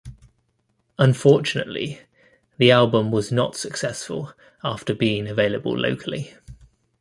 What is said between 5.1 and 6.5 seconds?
available locally.